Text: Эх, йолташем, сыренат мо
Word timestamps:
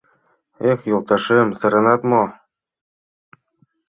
Эх, 0.69 0.79
йолташем, 0.89 1.47
сыренат 1.59 2.01
мо 2.09 2.23